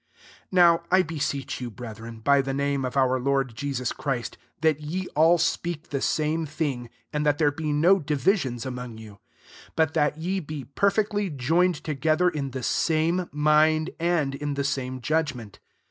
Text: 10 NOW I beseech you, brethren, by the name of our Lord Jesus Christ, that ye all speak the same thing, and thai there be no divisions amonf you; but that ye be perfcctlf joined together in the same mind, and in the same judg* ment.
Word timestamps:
10 0.49 0.49
NOW 0.53 0.83
I 0.89 1.03
beseech 1.03 1.61
you, 1.61 1.69
brethren, 1.69 2.21
by 2.21 2.41
the 2.41 2.55
name 2.55 2.85
of 2.85 2.97
our 2.97 3.19
Lord 3.19 3.53
Jesus 3.55 3.91
Christ, 3.91 4.35
that 4.61 4.79
ye 4.81 5.07
all 5.15 5.37
speak 5.37 5.89
the 5.89 6.01
same 6.01 6.47
thing, 6.47 6.89
and 7.13 7.23
thai 7.23 7.33
there 7.33 7.51
be 7.51 7.71
no 7.71 7.99
divisions 7.99 8.65
amonf 8.65 8.97
you; 8.99 9.19
but 9.75 9.93
that 9.93 10.17
ye 10.17 10.39
be 10.39 10.65
perfcctlf 10.65 11.35
joined 11.37 11.75
together 11.83 12.29
in 12.29 12.49
the 12.49 12.63
same 12.63 13.29
mind, 13.31 13.91
and 13.99 14.33
in 14.33 14.55
the 14.55 14.63
same 14.63 15.01
judg* 15.01 15.35
ment. 15.35 15.59